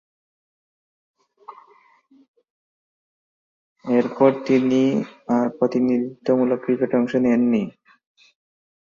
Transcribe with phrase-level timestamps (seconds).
[3.85, 4.81] এরপর তিনি
[5.35, 7.63] আর প্রতিনিধিত্বমূলক ক্রিকেটে অংশ নেননি।